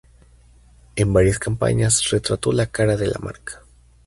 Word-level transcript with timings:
En 0.95 1.13
varias 1.13 1.37
campañas 1.37 2.09
retrató 2.09 2.51
la 2.51 2.65
"cara 2.65 2.97
de 2.97 3.05
la 3.05 3.19
marca". 3.19 3.61